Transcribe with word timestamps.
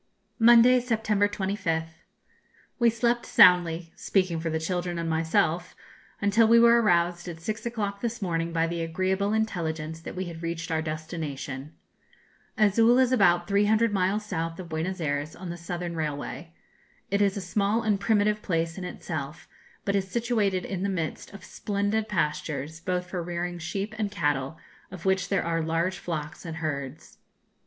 Monday, 0.39 0.79
September 0.79 1.27
25th. 1.27 1.89
We 2.79 2.89
slept 2.89 3.23
soundly 3.23 3.93
speaking 3.95 4.39
for 4.39 4.49
the 4.49 4.57
children 4.57 4.97
and 4.97 5.07
myself 5.07 5.75
until 6.19 6.47
we 6.47 6.59
were 6.59 6.81
aroused 6.81 7.27
at 7.27 7.39
six 7.39 7.67
o'clock 7.67 8.01
this 8.01 8.19
morning 8.19 8.51
by 8.51 8.65
the 8.65 8.81
agreeable 8.81 9.31
intelligence 9.31 9.99
that 10.01 10.15
we 10.15 10.25
had 10.25 10.41
reached 10.41 10.71
our 10.71 10.81
destination. 10.81 11.75
Azul 12.57 12.97
is 12.97 13.11
about 13.11 13.47
300 13.47 13.93
miles 13.93 14.25
south 14.25 14.59
of 14.59 14.69
Buenos 14.69 14.99
Ayres, 14.99 15.35
on 15.35 15.51
the 15.51 15.55
Southern 15.55 15.95
Railway. 15.95 16.51
It 17.11 17.21
is 17.21 17.37
a 17.37 17.39
small 17.39 17.83
and 17.83 17.99
primitive 17.99 18.41
place 18.41 18.79
in 18.79 18.83
itself, 18.83 19.47
but 19.85 19.95
is 19.95 20.07
situated 20.09 20.65
in 20.65 20.81
the 20.81 20.89
midst 20.89 21.31
of 21.31 21.43
splendid 21.43 22.07
pastures, 22.07 22.79
both 22.79 23.05
for 23.05 23.21
rearing 23.21 23.59
sheep 23.59 23.93
and 23.99 24.09
cattle, 24.09 24.57
of 24.89 25.05
which 25.05 25.29
there 25.29 25.45
are 25.45 25.61
large 25.61 25.99
flocks 25.99 26.43
and 26.43 26.55
herds. 26.57 27.19